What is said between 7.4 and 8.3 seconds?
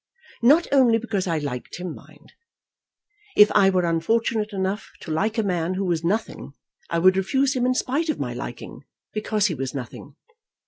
him in spite of